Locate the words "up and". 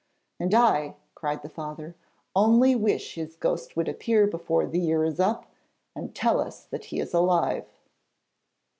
5.19-6.15